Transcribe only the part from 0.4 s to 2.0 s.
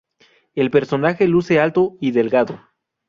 El personaje luce alto